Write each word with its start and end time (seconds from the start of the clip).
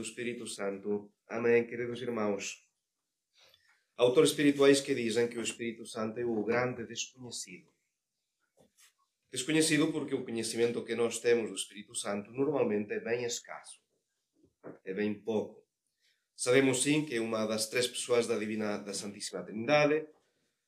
Do 0.00 0.06
Espírito 0.06 0.46
Santo. 0.46 1.12
Amém, 1.28 1.66
queridos 1.66 2.00
irmãos. 2.00 2.66
Autores 3.98 4.30
espirituais 4.30 4.80
que 4.80 4.94
dizem 4.94 5.28
que 5.28 5.36
o 5.38 5.42
Espírito 5.42 5.84
Santo 5.84 6.18
é 6.18 6.24
o 6.24 6.42
grande 6.42 6.86
desconhecido. 6.86 7.70
Desconhecido 9.30 9.92
porque 9.92 10.14
o 10.14 10.24
conhecimento 10.24 10.82
que 10.86 10.94
nós 10.94 11.18
temos 11.18 11.50
do 11.50 11.54
Espírito 11.54 11.94
Santo 11.94 12.32
normalmente 12.32 12.94
é 12.94 13.00
bem 13.00 13.24
escasso. 13.24 13.78
É 14.86 14.94
bem 14.94 15.12
pouco. 15.20 15.62
Sabemos 16.34 16.82
sim 16.82 17.04
que 17.04 17.16
é 17.16 17.20
uma 17.20 17.44
das 17.44 17.68
três 17.68 17.86
pessoas 17.86 18.26
da 18.26 18.38
Divina 18.38 18.78
da 18.78 18.94
Santíssima 18.94 19.44
Trindade. 19.44 20.06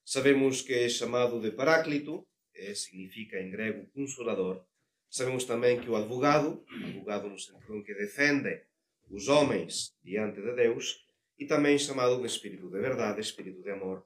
Sabemos 0.05 0.61
que 0.61 0.73
é 0.73 0.87
chamado 0.87 1.41
de 1.41 1.49
Paráclito, 1.49 2.27
que 2.53 2.75
significa 2.75 3.41
em 3.41 3.49
grego 3.49 3.89
consolador. 3.95 4.63
Sabemos 5.09 5.45
também 5.45 5.81
que 5.81 5.89
o 5.89 5.95
advogado, 5.95 6.63
advogado 6.69 7.29
no 7.29 7.39
sentido 7.39 7.77
em 7.77 7.83
que 7.83 7.95
defende 7.95 8.72
os 9.13 9.27
homens 9.27 9.95
diante 10.03 10.41
de 10.41 10.55
Deus, 10.55 11.05
e 11.37 11.45
também 11.45 11.77
chamado 11.77 12.19
de 12.19 12.25
Espírito 12.25 12.67
de 12.67 12.79
Verdade, 12.79 13.21
Espírito 13.21 13.61
de 13.61 13.69
Amor. 13.69 14.03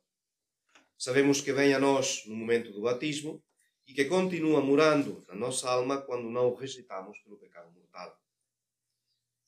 Sabemos 0.97 1.39
que 1.39 1.53
vem 1.53 1.73
a 1.73 1.79
nós 1.79 2.25
no 2.25 2.35
momento 2.35 2.73
do 2.73 2.81
batismo 2.81 3.41
e 3.87 3.93
que 3.93 4.05
continua 4.05 4.59
morando 4.59 5.23
na 5.29 5.35
nossa 5.35 5.69
alma 5.69 6.01
quando 6.01 6.29
não 6.29 6.49
o 6.49 6.55
rejeitamos 6.55 7.17
pelo 7.19 7.37
pecado 7.37 7.71
mortal. 7.71 8.19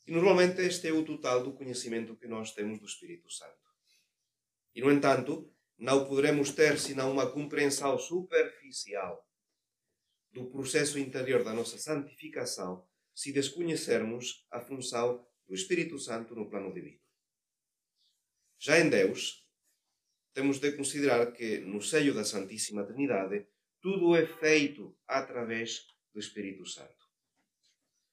E 0.08 0.12
normalmente 0.14 0.62
este 0.62 0.88
é 0.88 0.94
o 0.94 1.04
total 1.04 1.44
do 1.44 1.54
conhecimento 1.54 2.16
que 2.16 2.28
nós 2.28 2.54
temos 2.54 2.80
do 2.80 2.86
Espírito 2.86 3.30
Santo. 3.30 3.60
E, 4.74 4.82
no 4.82 4.90
entanto, 4.90 5.54
não 5.78 6.06
poderemos 6.06 6.52
ter 6.52 6.80
senão 6.80 7.12
uma 7.12 7.30
compreensão 7.30 7.98
superficial 8.00 9.28
do 10.32 10.46
processo 10.50 10.98
interior 10.98 11.44
da 11.44 11.54
nossa 11.54 11.78
santificação 11.78 12.88
se 13.14 13.34
desconhecermos 13.34 14.46
a 14.50 14.62
função 14.62 15.28
do 15.50 15.56
Espírito 15.56 15.98
Santo 15.98 16.36
no 16.36 16.50
plano 16.50 16.72
divino. 16.72 17.02
Já 18.60 18.80
em 18.80 18.90
Deus, 18.90 19.46
temos 20.34 20.60
de 20.60 20.72
considerar 20.74 21.32
que 21.34 21.58
no 21.58 21.82
seio 21.82 22.14
da 22.14 22.24
Santíssima 22.24 22.86
Trindade 22.86 23.48
tudo 23.82 24.16
é 24.16 24.26
feito 24.26 24.96
através 25.08 25.88
do 26.14 26.20
Espírito 26.20 26.66
Santo. 26.66 27.00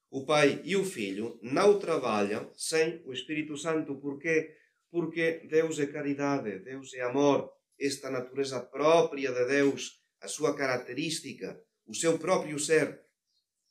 O 0.09 0.25
Pai 0.25 0.63
e 0.65 0.77
o 0.77 0.85
Filho 0.85 1.39
não 1.43 1.79
trabalham 1.79 2.51
sem 2.55 3.03
o 3.05 3.13
Espírito 3.13 3.57
Santo. 3.57 3.97
Porquê? 3.97 4.57
Porque 4.91 5.47
Deus 5.51 5.79
é 5.79 5.87
caridade, 5.87 6.61
Deus 6.61 6.95
é 6.95 7.03
amor, 7.03 7.53
esta 7.79 8.11
natureza 8.11 8.61
própria 8.61 9.33
de 9.33 9.45
Deus, 9.47 10.01
a 10.21 10.29
sua 10.29 10.57
característica, 10.57 11.61
o 11.87 11.95
seu 11.95 12.19
próprio 12.19 12.59
ser. 12.59 13.06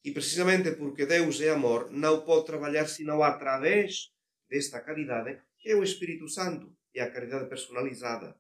E 0.06 0.12
precisamente 0.12 0.72
porque 0.76 1.08
Deus 1.08 1.42
é 1.42 1.50
amor, 1.50 1.90
não 1.90 2.24
pode 2.24 2.46
trabalhar 2.46 2.88
senão 2.88 3.24
através 3.24 4.12
desta 4.48 4.80
caridade, 4.80 5.42
que 5.58 5.72
é 5.72 5.76
o 5.76 5.84
Espírito 5.84 6.30
Santo, 6.30 6.78
é 6.94 7.02
a 7.02 7.12
caridade 7.12 7.50
personalizada. 7.50 8.40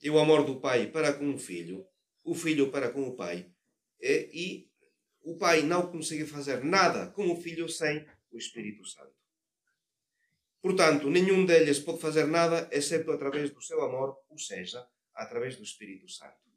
E 0.00 0.08
o 0.08 0.18
amor 0.18 0.46
do 0.46 0.60
Pai 0.60 0.86
para 0.86 1.12
com 1.12 1.34
o 1.34 1.38
Filho, 1.38 1.86
o 2.22 2.34
Filho 2.34 2.70
para 2.70 2.90
com 2.90 3.06
o 3.06 3.14
Pai, 3.14 3.52
e 4.00 4.70
o 5.20 5.36
Pai 5.36 5.60
não 5.60 5.92
consegue 5.92 6.24
fazer 6.24 6.64
nada 6.64 7.10
com 7.10 7.30
o 7.30 7.36
Filho 7.36 7.68
sem 7.68 8.08
o 8.30 8.38
Espírito 8.38 8.86
Santo. 8.86 9.14
Portanto, 10.62 11.10
nenhum 11.10 11.44
deles 11.44 11.80
pode 11.80 12.00
fazer 12.00 12.26
nada 12.26 12.66
exceto 12.72 13.12
através 13.12 13.50
do 13.50 13.60
seu 13.60 13.82
amor, 13.82 14.16
ou 14.30 14.38
seja, 14.38 14.88
através 15.14 15.54
do 15.56 15.62
Espírito 15.62 16.08
Santo. 16.08 16.53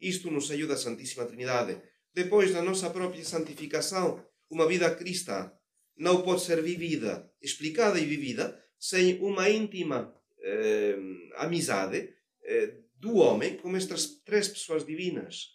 Isto 0.00 0.30
no 0.30 0.40
seio 0.40 0.66
da 0.66 0.76
Santíssima 0.76 1.26
Trindade. 1.26 1.80
Depois 2.12 2.52
da 2.52 2.62
nossa 2.62 2.90
própria 2.90 3.24
santificação, 3.24 4.24
uma 4.50 4.66
vida 4.68 4.94
cristã 4.94 5.52
não 5.96 6.22
pode 6.22 6.42
ser 6.42 6.62
vivida, 6.62 7.30
explicada 7.40 7.98
e 7.98 8.04
vivida, 8.04 8.60
sem 8.78 9.18
uma 9.20 9.48
íntima 9.48 10.14
eh, 10.42 10.96
amizade 11.36 12.14
eh, 12.42 12.74
do 12.96 13.16
homem 13.16 13.56
com 13.56 13.76
estas 13.76 14.22
três 14.22 14.48
pessoas 14.48 14.84
divinas. 14.84 15.54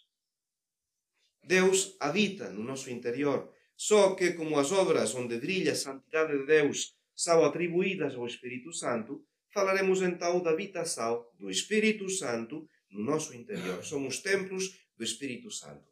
Deus 1.44 1.96
habita 2.00 2.50
no 2.50 2.62
nosso 2.62 2.90
interior, 2.90 3.52
só 3.76 4.14
que 4.14 4.32
como 4.32 4.58
as 4.58 4.72
obras 4.72 5.14
onde 5.14 5.38
brilha 5.38 5.72
a 5.72 5.76
santidade 5.76 6.36
de 6.36 6.46
Deus 6.46 6.94
são 7.14 7.44
atribuídas 7.44 8.14
ao 8.14 8.26
Espírito 8.26 8.72
Santo, 8.72 9.24
falaremos 9.52 10.00
então 10.02 10.42
da 10.42 10.50
habitação 10.50 11.24
do 11.38 11.50
Espírito 11.50 12.08
Santo 12.08 12.66
no 12.90 13.04
nosso 13.04 13.34
interior. 13.34 13.84
Somos 13.84 14.18
templos 14.18 14.78
do 14.96 15.04
Espírito 15.04 15.50
Santo. 15.50 15.88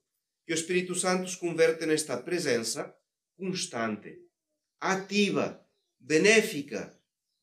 E 0.47 0.53
o 0.53 0.55
Espírito 0.55 0.95
Santo 0.95 1.29
se 1.29 1.37
converte 1.37 1.87
nesta 1.87 2.17
presença 2.17 2.95
constante, 3.37 4.19
ativa, 4.81 5.65
benéfica 5.99 6.99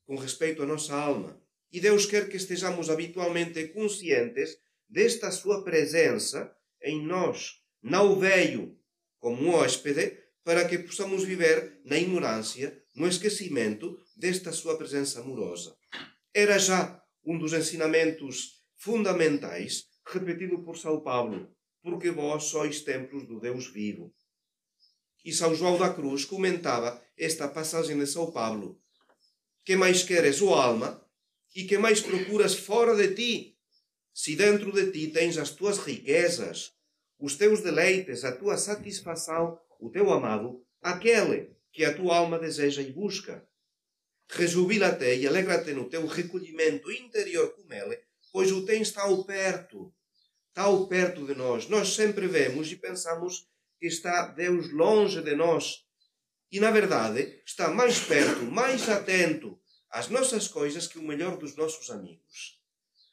com 0.05 0.15
respeito 0.15 0.63
à 0.63 0.65
nossa 0.65 0.95
alma. 0.95 1.41
E 1.71 1.79
Deus 1.79 2.05
quer 2.05 2.29
que 2.29 2.37
estejamos 2.37 2.89
habitualmente 2.89 3.67
conscientes 3.69 4.57
desta 4.87 5.31
sua 5.31 5.63
presença 5.63 6.55
em 6.81 7.05
nós. 7.05 7.61
Não 7.81 8.19
veio 8.19 8.77
como 9.19 9.41
um 9.43 9.53
hóspede 9.53 10.17
para 10.43 10.67
que 10.67 10.79
possamos 10.79 11.23
viver 11.23 11.81
na 11.83 11.97
ignorância, 11.97 12.83
no 12.95 13.07
esquecimento 13.07 13.99
desta 14.15 14.51
sua 14.51 14.77
presença 14.77 15.19
amorosa. 15.19 15.75
Era 16.33 16.59
já 16.59 17.03
um 17.25 17.37
dos 17.37 17.53
ensinamentos 17.53 18.54
fundamentais 18.77 19.85
repetido 20.05 20.63
por 20.63 20.77
São 20.77 21.01
Paulo, 21.01 21.49
porque 21.81 22.11
vós 22.11 22.45
sois 22.45 22.81
templos 22.81 23.27
do 23.27 23.39
Deus 23.39 23.67
vivo. 23.67 24.13
E 25.23 25.33
São 25.33 25.55
João 25.55 25.77
da 25.77 25.93
Cruz 25.93 26.25
comentava 26.25 27.03
esta 27.17 27.47
passagem 27.47 27.97
de 27.97 28.05
São 28.05 28.31
Paulo. 28.31 28.79
Que 29.63 29.75
mais 29.75 30.03
queres, 30.03 30.41
ó 30.41 30.53
alma, 30.53 31.03
e 31.55 31.63
que 31.63 31.77
mais 31.77 32.01
procuras 32.01 32.53
fora 32.53 32.95
de 32.95 33.15
ti? 33.15 33.57
Se 34.13 34.35
dentro 34.35 34.71
de 34.71 34.91
ti 34.91 35.07
tens 35.07 35.37
as 35.37 35.51
tuas 35.51 35.79
riquezas, 35.79 36.73
os 37.17 37.35
teus 37.35 37.61
deleites, 37.61 38.23
a 38.23 38.31
tua 38.31 38.57
satisfação, 38.57 39.59
o 39.79 39.89
teu 39.89 40.11
amado, 40.11 40.63
aquele 40.81 41.55
que 41.71 41.83
a 41.83 41.93
tua 41.93 42.17
alma 42.17 42.37
deseja 42.37 42.81
e 42.81 42.91
busca. 42.91 43.47
Rejubila-te 44.29 45.15
e 45.17 45.27
alegra-te 45.27 45.73
no 45.73 45.89
teu 45.89 46.05
recolhimento 46.05 46.91
interior 46.91 47.49
com 47.55 47.71
ele, 47.73 47.99
pois 48.35 48.51
o 48.51 48.65
tens 48.65 48.91
tão 48.91 49.23
perto, 49.23 49.93
tão 50.53 50.87
perto 50.87 51.25
de 51.25 51.33
nós. 51.33 51.69
Nós 51.69 51.95
sempre 51.95 52.27
vemos 52.27 52.69
e 52.69 52.75
pensamos 52.75 53.47
que 53.79 53.87
está 53.87 54.27
Deus 54.27 54.73
longe 54.73 55.21
de 55.21 55.33
nós. 55.37 55.85
E, 56.51 56.59
na 56.59 56.69
verdade, 56.69 57.41
está 57.45 57.69
mais 57.69 57.97
perto, 57.99 58.43
mais 58.43 58.89
atento 58.89 59.57
às 59.89 60.09
nossas 60.09 60.49
coisas 60.49 60.85
que 60.85 60.99
o 60.99 61.01
melhor 61.01 61.37
dos 61.37 61.55
nossos 61.55 61.89
amigos. 61.89 62.59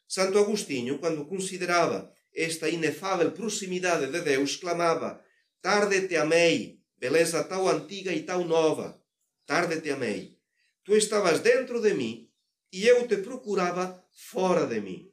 Santo 0.05 0.37
Agostinho, 0.37 0.99
quando 0.99 1.25
considerava 1.25 2.13
esta 2.35 2.67
inefável 2.67 3.31
proximidade 3.31 4.11
de 4.11 4.19
Deus, 4.19 4.57
clamava: 4.57 5.23
Tarde 5.61 6.05
te 6.05 6.17
amei, 6.17 6.81
beleza 6.97 7.45
tão 7.45 7.69
antiga 7.69 8.11
e 8.11 8.23
tão 8.23 8.43
nova. 8.43 9.01
Tarde 9.45 9.79
te 9.79 9.89
amei. 9.89 10.37
Tu 10.83 10.97
estavas 10.97 11.39
dentro 11.39 11.79
de 11.79 11.93
mim 11.93 12.29
e 12.73 12.85
eu 12.85 13.07
te 13.07 13.15
procurava 13.15 14.05
fora 14.11 14.65
de 14.65 14.81
mim. 14.81 15.12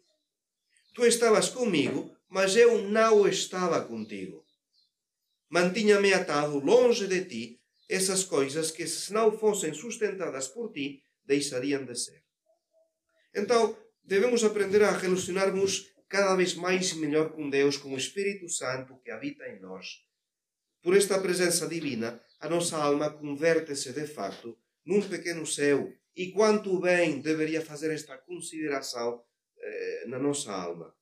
Tu 1.00 1.06
estavas 1.06 1.48
comigo, 1.48 2.14
mas 2.28 2.54
eu 2.54 2.82
não 2.82 3.26
estava 3.26 3.80
contigo. 3.80 4.44
Mantinha-me 5.48 6.12
atado 6.12 6.58
longe 6.58 7.06
de 7.06 7.24
ti 7.24 7.60
essas 7.88 8.22
coisas 8.22 8.70
que, 8.70 8.86
se 8.86 9.10
não 9.10 9.32
fossem 9.32 9.72
sustentadas 9.72 10.48
por 10.48 10.70
ti, 10.70 11.02
deixariam 11.24 11.86
de 11.86 11.94
ser. 11.94 12.22
Então, 13.34 13.74
devemos 14.04 14.44
aprender 14.44 14.82
a 14.82 14.90
relacionarmos 14.90 15.90
cada 16.06 16.36
vez 16.36 16.52
mais 16.54 16.90
e 16.90 16.96
melhor 16.96 17.32
com 17.32 17.48
Deus, 17.48 17.78
com 17.78 17.94
o 17.94 17.96
Espírito 17.96 18.46
Santo 18.50 19.00
que 19.02 19.10
habita 19.10 19.48
em 19.48 19.58
nós. 19.58 20.02
Por 20.82 20.94
esta 20.94 21.18
presença 21.18 21.66
divina, 21.66 22.22
a 22.38 22.46
nossa 22.46 22.76
alma 22.76 23.08
converte-se 23.08 23.94
de 23.94 24.06
facto 24.06 24.54
num 24.84 25.00
pequeno 25.00 25.46
céu. 25.46 25.90
E 26.14 26.30
quanto 26.30 26.78
bem 26.78 27.22
deveria 27.22 27.62
fazer 27.62 27.90
esta 27.90 28.18
consideração 28.18 29.24
eh, 29.60 30.04
na 30.06 30.18
nossa 30.18 30.52
alma. 30.52 30.94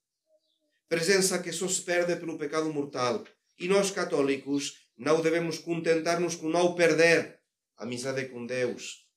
Presença 0.89 1.39
que 1.39 1.53
só 1.53 1.69
se 1.69 1.83
perde 1.83 2.17
pelo 2.17 2.39
pecado 2.39 2.73
mortal. 2.73 3.25
E 3.59 3.69
nós, 3.69 3.91
católicos, 3.91 4.89
não 4.97 5.21
devemos 5.21 5.59
contentar-nos 5.59 6.37
com 6.37 6.49
não 6.49 6.75
perder 6.75 7.41
a 7.77 7.85
amizade 7.85 8.27
com 8.27 8.47
Deus, 8.47 9.09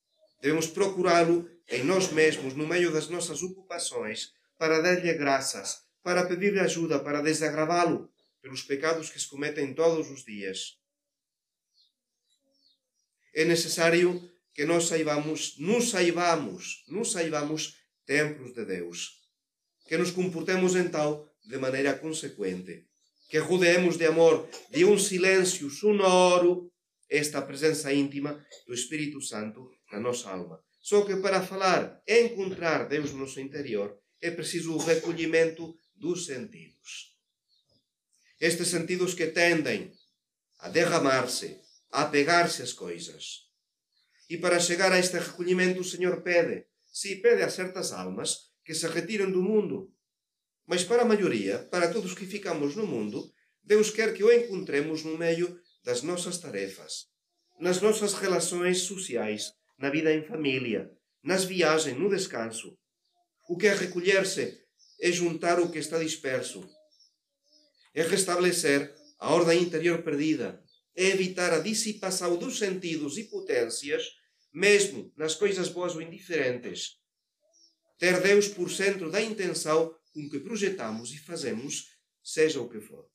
Devemos 0.42 0.66
procurá-lo 0.66 1.48
em 1.68 1.84
nós 1.84 2.10
mesmos, 2.10 2.54
no 2.54 2.66
meio 2.66 2.92
das 2.92 3.08
nossas 3.08 3.44
ocupações, 3.44 4.32
para 4.58 4.82
dar-lhe 4.82 5.14
graças, 5.14 5.82
para 6.02 6.26
pedir-lhe 6.26 6.58
ajuda, 6.58 6.98
para 6.98 7.22
desagravá-lo 7.22 8.12
pelos 8.40 8.62
pecados 8.62 9.08
que 9.08 9.20
se 9.20 9.28
cometem 9.28 9.72
todos 9.72 10.10
os 10.10 10.24
dias. 10.24 10.76
É 13.32 13.44
necessário 13.44 14.20
que 14.52 14.64
nós 14.64 14.88
saibamos, 14.88 15.56
nos 15.58 15.90
saibamos, 15.90 16.84
nos 16.88 17.12
saibamos 17.12 17.76
templos 18.04 18.52
de 18.52 18.64
Deus. 18.64 19.21
Que 19.86 19.96
nos 19.96 20.10
comportemos 20.10 20.74
então 20.76 21.28
de 21.44 21.58
maneira 21.58 21.94
consequente. 21.94 22.86
Que 23.28 23.38
rodeemos 23.38 23.96
de 23.96 24.06
amor, 24.06 24.48
de 24.70 24.84
um 24.84 24.98
silêncio 24.98 25.70
sonoro 25.70 26.72
esta 27.08 27.42
presença 27.42 27.92
íntima 27.92 28.42
do 28.66 28.72
Espírito 28.72 29.20
Santo 29.20 29.70
na 29.92 30.00
nossa 30.00 30.30
alma. 30.30 30.58
Só 30.80 31.04
que 31.04 31.16
para 31.16 31.42
falar, 31.42 32.02
encontrar 32.08 32.88
Deus 32.88 33.12
no 33.12 33.18
nosso 33.18 33.38
interior, 33.38 33.98
é 34.20 34.30
preciso 34.30 34.74
o 34.74 34.78
recolhimento 34.78 35.74
dos 35.94 36.26
sentidos. 36.26 37.16
Estes 38.40 38.68
sentidos 38.68 39.14
que 39.14 39.26
tendem 39.26 39.92
a 40.58 40.68
derramar-se, 40.68 41.60
a 41.90 42.06
pegar-se 42.06 42.62
às 42.62 42.72
coisas. 42.72 43.42
E 44.28 44.38
para 44.38 44.58
chegar 44.58 44.90
a 44.90 44.98
este 44.98 45.18
recolhimento, 45.18 45.80
o 45.80 45.84
Senhor 45.84 46.22
pede, 46.22 46.66
se 46.90 47.16
pede 47.16 47.42
a 47.42 47.50
certas 47.50 47.92
almas 47.92 48.51
que 48.64 48.74
se 48.74 48.86
retirem 48.86 49.30
do 49.30 49.42
mundo. 49.42 49.92
Mas 50.66 50.84
para 50.84 51.02
a 51.02 51.04
maioria, 51.04 51.58
para 51.70 51.92
todos 51.92 52.14
que 52.14 52.26
ficamos 52.26 52.76
no 52.76 52.86
mundo, 52.86 53.32
Deus 53.62 53.90
quer 53.90 54.14
que 54.14 54.24
o 54.24 54.32
encontremos 54.32 55.04
no 55.04 55.16
meio 55.16 55.60
das 55.84 56.02
nossas 56.02 56.38
tarefas, 56.38 57.06
nas 57.60 57.80
nossas 57.80 58.14
relações 58.14 58.82
sociais, 58.82 59.52
na 59.78 59.90
vida 59.90 60.12
em 60.12 60.22
família, 60.22 60.90
nas 61.22 61.44
viagens, 61.44 61.98
no 61.98 62.08
descanso. 62.08 62.76
O 63.48 63.56
que 63.56 63.66
é 63.66 63.74
recolher-se 63.74 64.60
é 65.00 65.10
juntar 65.10 65.58
o 65.60 65.70
que 65.70 65.78
está 65.78 65.98
disperso, 65.98 66.68
é 67.94 68.02
restabelecer 68.02 68.94
a 69.18 69.32
ordem 69.34 69.62
interior 69.62 70.02
perdida, 70.02 70.62
é 70.96 71.08
evitar 71.08 71.52
a 71.52 71.58
dissipação 71.58 72.36
dos 72.36 72.58
sentidos 72.58 73.16
e 73.18 73.24
potências, 73.24 74.04
mesmo 74.52 75.12
nas 75.16 75.34
coisas 75.34 75.68
boas 75.68 75.94
ou 75.94 76.02
indiferentes. 76.02 76.98
Ter 78.02 78.20
Deus 78.20 78.48
por 78.48 78.68
centro 78.68 79.12
da 79.12 79.22
intenção 79.22 79.94
com 80.12 80.28
que 80.28 80.40
projetamos 80.40 81.12
e 81.12 81.18
fazemos, 81.18 81.86
seja 82.20 82.60
o 82.60 82.68
que 82.68 82.80
for. 82.80 83.06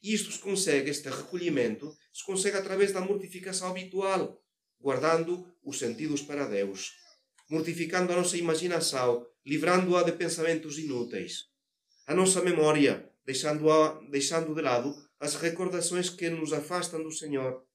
Isto 0.00 0.30
se 0.30 0.38
consegue, 0.38 0.90
este 0.90 1.08
recolhimento, 1.10 1.92
se 2.12 2.24
consegue 2.24 2.56
através 2.56 2.92
da 2.92 3.00
mortificação 3.00 3.70
habitual, 3.70 4.40
guardando 4.78 5.44
os 5.64 5.76
sentidos 5.76 6.22
para 6.22 6.46
Deus, 6.46 6.92
mortificando 7.50 8.12
a 8.12 8.16
nossa 8.16 8.36
imaginação, 8.36 9.26
livrando-a 9.44 10.04
de 10.04 10.12
pensamentos 10.12 10.78
inúteis, 10.78 11.46
a 12.06 12.14
nossa 12.14 12.40
memória, 12.42 13.12
deixando-a, 13.26 14.00
deixando 14.08 14.54
de 14.54 14.62
lado 14.62 14.94
as 15.18 15.34
recordações 15.34 16.08
que 16.08 16.30
nos 16.30 16.52
afastam 16.52 17.02
do 17.02 17.10
Senhor, 17.10 17.66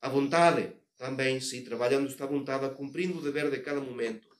a 0.00 0.08
vontade, 0.08 0.72
também, 0.98 1.40
sim, 1.40 1.62
trabalhando 1.62 2.08
esta 2.08 2.26
vontade, 2.26 2.74
cumprindo 2.74 3.18
o 3.18 3.22
dever 3.22 3.48
de 3.48 3.60
cada 3.60 3.80
momento. 3.80 4.33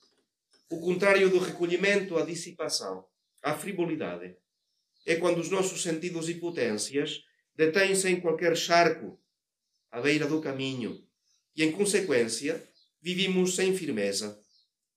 O 0.75 0.81
contrário 0.81 1.31
do 1.31 1.39
recolhimento, 1.39 2.19
a 2.19 2.27
dissipação, 2.27 3.07
a 3.45 3.57
frivolidade 3.57 4.37
é 5.07 5.15
quando 5.15 5.39
os 5.39 5.49
nossos 5.49 5.81
sentidos 5.81 6.29
e 6.29 6.35
potências 6.35 7.21
detêm-se 7.55 8.09
em 8.09 8.21
qualquer 8.21 8.57
charco 8.57 9.17
à 9.93 10.01
beira 10.01 10.27
do 10.27 10.41
caminho 10.41 11.01
e, 11.55 11.63
em 11.63 11.71
consequência, 11.71 12.69
vivimos 13.01 13.55
sem 13.55 13.77
firmeza, 13.77 14.37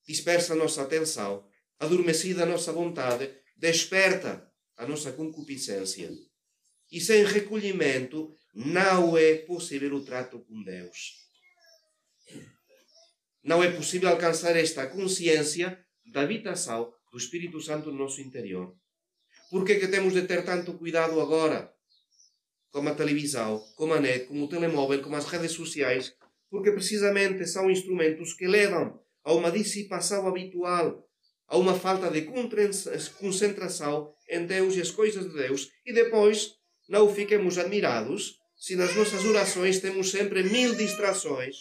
dispersa 0.03 0.53
a 0.53 0.56
nossa 0.56 0.81
atenção, 0.81 1.47
adormecida 1.77 2.41
a 2.41 2.47
nossa 2.47 2.74
vontade, 2.74 3.31
desperta 3.56 4.51
a 4.75 4.88
nossa 4.88 5.12
concupiscência. 5.12 6.09
E 6.91 7.00
sem 7.00 7.24
recolhimento 7.24 8.35
não 8.51 9.15
é 9.15 9.35
possível 9.35 9.94
o 9.94 10.03
trato 10.03 10.39
com 10.39 10.63
Deus. 10.63 11.27
Não 13.48 13.64
é 13.64 13.72
possível 13.72 14.10
alcançar 14.10 14.58
esta 14.58 14.88
consciência 14.88 15.80
da 16.12 16.20
habitação 16.20 16.94
do 17.10 17.18
Espírito 17.18 17.62
Santo 17.62 17.90
no 17.90 17.98
nosso 17.98 18.20
interior. 18.20 18.76
Por 19.50 19.64
que, 19.64 19.72
é 19.72 19.80
que 19.80 19.88
temos 19.88 20.14
de 20.14 20.24
ter 20.24 20.44
tanto 20.44 20.74
cuidado 20.74 21.22
agora? 21.22 21.74
Como 22.72 22.90
a 22.90 22.94
televisão, 22.94 23.64
como 23.78 23.94
a 23.94 24.02
net, 24.02 24.26
como 24.26 24.44
o 24.44 24.50
telemóvel, 24.50 25.02
como 25.02 25.16
as 25.16 25.24
redes 25.28 25.54
sociais, 25.54 26.14
porque 26.50 26.74
precisamente 26.74 27.48
são 27.48 27.72
instrumentos 27.72 28.34
que 28.34 28.46
levam 28.46 29.00
a 29.24 29.32
uma 29.32 29.50
dissipação 29.50 30.28
habitual, 30.28 31.08
a 31.48 31.58
uma 31.58 31.74
falta 31.74 32.12
de 32.12 32.24
concentração 33.18 34.14
em 34.30 34.46
Deus 34.46 34.76
e 34.76 34.82
as 34.82 34.92
coisas 34.92 35.24
de 35.24 35.34
Deus, 35.34 35.70
e 35.86 35.94
depois 35.94 36.56
não 36.90 37.08
fiquemos 37.16 37.58
admirados 37.58 38.40
se 38.58 38.76
nas 38.76 38.94
nossas 38.94 39.24
orações 39.24 39.80
temos 39.80 40.12
sempre 40.12 40.44
mil 40.44 40.76
distrações. 40.76 41.56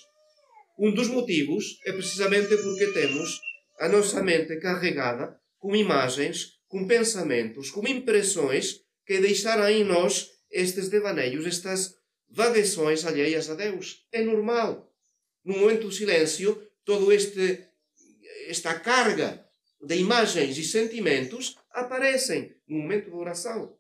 Um 0.79 0.93
dos 0.93 1.09
motivos 1.09 1.79
é 1.87 1.93
precisamente 1.93 2.57
porque 2.57 2.89
temos 2.89 3.41
a 3.79 3.89
nossa 3.89 4.23
mente 4.23 4.57
carregada 4.57 5.41
com 5.59 5.75
imagens 5.75 6.57
com 6.69 6.87
pensamentos, 6.87 7.71
com 7.71 7.87
impressões 7.87 8.81
que 9.07 9.21
deixaram 9.21 9.69
em 9.69 9.85
nós 9.85 10.29
estes 10.51 10.89
devaneios, 10.89 11.47
estas 11.47 11.95
vagueções 12.29 13.05
alheias 13.05 13.49
a 13.49 13.55
Deus. 13.55 14.05
É 14.13 14.23
normal. 14.23 14.93
No 15.45 15.59
momento 15.59 15.83
do 15.83 15.93
silêncio, 15.93 16.61
todo 16.85 17.13
este 17.13 17.65
esta 18.49 18.79
carga 18.79 19.45
de 19.83 19.97
imagens 19.97 20.57
e 20.57 20.65
sentimentos 20.65 21.57
aparecem 21.73 22.55
no 22.69 22.79
momento 22.79 23.11
da 23.11 23.17
oração. 23.17 23.77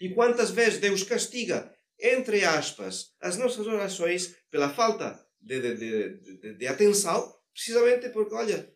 E 0.00 0.10
quantas 0.10 0.50
vezes 0.50 0.78
Deus 0.78 1.02
castiga, 1.02 1.72
entre 1.98 2.44
aspas, 2.44 3.12
as 3.20 3.36
nossas 3.36 3.66
orações 3.66 4.36
pela 4.50 4.70
falta 4.70 5.21
de, 5.42 5.60
de, 5.60 6.20
de, 6.38 6.54
de 6.54 6.66
atenção, 6.66 7.34
precisamente 7.52 8.08
porque, 8.10 8.34
olha, 8.34 8.72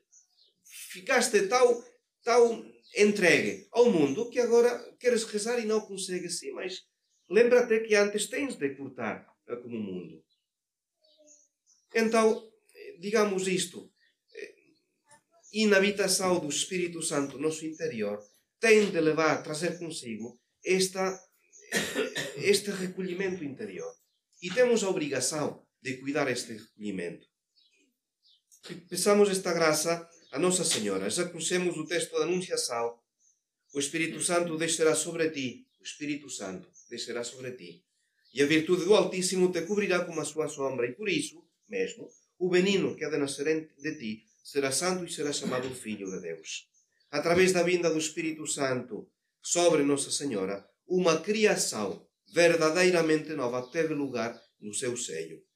ficaste 0.91 1.47
tal, 1.49 1.85
tal 2.23 2.65
entregue 2.97 3.69
ao 3.73 3.91
mundo 3.91 4.31
que 4.31 4.41
agora 4.41 4.97
queres 4.99 5.25
rezar 5.25 5.59
e 5.59 5.67
não 5.67 5.81
consegues. 5.83 6.39
Sim, 6.39 6.53
mas 6.53 6.83
lembra-te 7.29 7.81
que 7.81 7.95
antes 7.95 8.29
tens 8.29 8.57
de 8.57 8.75
cortar 8.75 9.27
como 9.63 9.79
mundo. 9.79 10.25
Então, 11.95 12.51
digamos 12.99 13.47
isto, 13.47 13.91
eh, 14.35 14.55
inabitação 15.53 16.39
do 16.41 16.49
Espírito 16.49 17.01
Santo 17.03 17.37
no 17.37 17.45
nosso 17.45 17.65
interior 17.65 18.19
tem 18.59 18.91
de 18.91 19.01
levar, 19.01 19.43
trazer 19.43 19.79
consigo 19.79 20.39
esta, 20.65 21.19
este 22.37 22.71
recolhimento 22.71 23.45
interior. 23.45 23.93
E 24.43 24.51
temos 24.51 24.83
a 24.83 24.91
obrigação 24.91 25.66
de 25.87 25.99
cuidar 25.99 26.29
este 26.29 26.55
recolhimento. 26.55 27.29
Peçamos 28.91 29.31
esta 29.31 29.55
graça 29.55 30.11
a 30.33 30.39
Nossa 30.39 30.65
Senhora. 30.65 31.09
Já 31.09 31.29
conhecemos 31.29 31.77
o 31.77 31.87
texto 31.87 32.11
da 32.19 32.25
Anunciação. 32.25 32.99
O 33.73 33.79
Espírito 33.79 34.21
Santo 34.21 34.59
descerá 34.59 34.97
sobre 34.97 35.31
ti. 35.31 35.65
O 35.81 35.85
Espírito 35.85 36.29
Santo 36.29 36.69
descerá 36.91 37.23
sobre 37.23 37.53
ti. 37.53 37.85
E 38.35 38.43
a 38.43 38.47
virtude 38.47 38.85
do 38.85 38.97
Altíssimo 38.97 39.53
te 39.53 39.63
cobrirá 39.63 40.05
com 40.05 40.19
a 40.19 40.25
sua 40.25 40.49
sombra. 40.49 40.89
E 40.89 40.93
por 40.93 41.09
isso, 41.09 41.41
mesmo, 41.69 42.11
o 42.37 42.51
menino 42.51 42.97
que 42.97 43.05
há 43.05 43.09
de 43.09 43.19
nascer 43.19 43.47
de 43.79 43.93
ti 43.97 44.25
será 44.43 44.73
santo 44.73 45.05
e 45.05 45.13
será 45.13 45.33
chamado 45.33 45.73
Filho 45.73 46.11
de 46.11 46.21
Deus. 46.21 46.69
Através 47.13 47.53
da 47.53 47.63
vinda 47.63 47.89
do 47.91 47.99
Espírito 47.99 48.45
Santo 48.45 49.09
sobre 49.41 49.85
Nossa 49.85 50.11
Senhora, 50.11 50.69
uma 50.89 51.21
criação 51.21 52.05
verdadeiramente 52.35 53.33
nova 53.35 53.71
teve 53.71 53.95
lugar 53.95 54.35
no 54.61 54.75
seu 54.75 54.97
seio. 54.97 55.47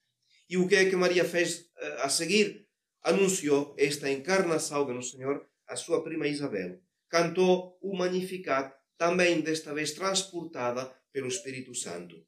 E 0.50 0.56
o 0.58 0.66
que 0.68 0.76
é 0.76 0.90
que 0.90 0.96
Maria 0.96 1.24
fez 1.24 1.70
eh, 1.78 1.96
a 2.02 2.08
seguir? 2.08 2.68
anunciou 3.02 3.74
esta 3.78 4.10
encarnação 4.10 4.86
de 4.86 4.92
Nosso 4.92 5.16
Senhor 5.16 5.46
à 5.66 5.76
sua 5.76 6.02
prima 6.02 6.28
Isabel. 6.28 6.80
Cantou 7.08 7.78
o 7.80 7.96
Magnificat, 7.96 8.74
também 8.96 9.40
desta 9.40 9.72
vez 9.72 9.92
transportada 9.92 10.94
pelo 11.12 11.28
Espírito 11.28 11.74
Santo. 11.74 12.24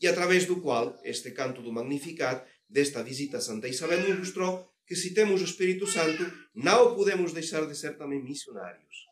E 0.00 0.06
através 0.06 0.44
do 0.46 0.60
qual, 0.60 0.98
este 1.04 1.30
canto 1.30 1.62
do 1.62 1.72
Magnificat, 1.72 2.44
desta 2.68 3.02
visita 3.02 3.38
a 3.38 3.40
Santa 3.40 3.68
Isabel, 3.68 4.00
nos 4.08 4.18
mostrou 4.18 4.68
que 4.86 4.96
se 4.96 5.14
temos 5.14 5.40
o 5.40 5.44
Espírito 5.44 5.86
Santo, 5.86 6.30
não 6.54 6.94
podemos 6.94 7.32
deixar 7.32 7.66
de 7.66 7.74
ser 7.74 7.96
também 7.96 8.22
missionários. 8.22 9.06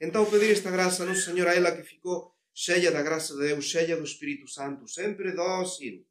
Então, 0.00 0.28
pedir 0.30 0.50
esta 0.50 0.70
graça 0.70 1.02
a 1.02 1.06
Nossa 1.06 1.30
Senhora, 1.30 1.54
ela 1.54 1.74
que 1.74 1.82
ficou 1.82 2.34
cheia 2.52 2.90
da 2.90 3.02
graça 3.02 3.34
de 3.34 3.40
Deus, 3.40 3.64
cheia 3.64 3.96
do 3.96 4.04
Espírito 4.04 4.48
Santo, 4.48 4.86
sempre 4.88 5.32
dócil, 5.32 6.04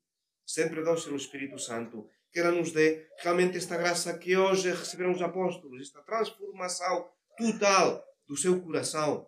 sempre 0.47 0.81
dócil 0.81 1.11
no 1.11 1.17
Espírito 1.17 1.59
Santo, 1.59 2.07
que 2.31 2.39
ela 2.39 2.51
nos 2.51 2.71
dê 2.71 3.05
realmente 3.19 3.57
esta 3.57 3.77
graça 3.77 4.17
que 4.17 4.37
hoje 4.37 4.69
receberam 4.69 5.11
os 5.11 5.21
apóstolos, 5.21 5.81
esta 5.81 6.01
transformação 6.01 7.09
total 7.37 8.03
do 8.27 8.37
seu 8.37 8.59
coração. 8.61 9.27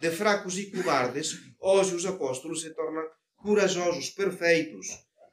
De 0.00 0.10
fracos 0.10 0.56
e 0.58 0.70
cobardes, 0.70 1.38
hoje 1.60 1.94
os 1.94 2.06
apóstolos 2.06 2.62
se 2.62 2.74
tornam 2.74 3.04
corajosos, 3.36 4.10
perfeitos. 4.10 4.86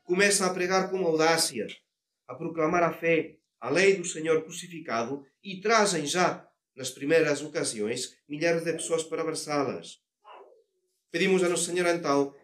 Começam 0.03 0.47
a 0.47 0.53
pregar 0.53 0.89
com 0.89 1.05
audácia, 1.05 1.67
a 2.27 2.35
proclamar 2.35 2.83
a 2.83 2.93
fé, 2.93 3.37
a 3.59 3.69
lei 3.69 3.95
do 3.95 4.05
Senhor 4.05 4.43
crucificado 4.43 5.25
e 5.43 5.61
trazem 5.61 6.05
já, 6.05 6.47
nas 6.75 6.89
primeiras 6.89 7.41
ocasiões, 7.41 8.15
milhares 8.27 8.63
de 8.63 8.73
pessoas 8.73 9.03
para 9.03 9.21
abraçá-las. 9.21 9.99
Pedimos 11.11 11.43
a 11.43 11.49
Nossa 11.49 11.65
Senhora 11.65 11.93
então, 11.93 12.35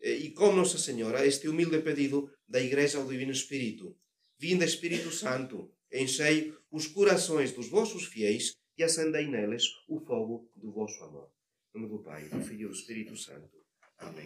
eh, 0.00 0.12
e 0.12 0.30
com 0.32 0.52
Nossa 0.52 0.78
Senhora, 0.78 1.26
este 1.26 1.48
humilde 1.48 1.80
pedido 1.80 2.30
da 2.50 2.60
Igreja 2.60 2.98
ao 2.98 3.06
Divino 3.06 3.32
Espírito 3.32 3.96
Vinda 4.40 4.64
Espírito 4.64 5.10
Santo, 5.10 5.70
enchei 5.92 6.54
os 6.70 6.86
corações 6.86 7.52
dos 7.52 7.68
vossos 7.68 8.06
fiéis 8.06 8.54
e 8.74 8.82
acendei 8.82 9.26
neles 9.26 9.64
o 9.86 10.00
fogo 10.00 10.50
do 10.56 10.72
vosso 10.72 11.04
amor. 11.04 11.30
Em 11.74 11.78
nome 11.78 11.92
do 11.92 12.02
Pai, 12.02 12.26
do 12.26 12.40
Filho 12.40 12.62
e 12.62 12.68
do 12.68 12.74
Espírito 12.74 13.14
Santo. 13.18 13.59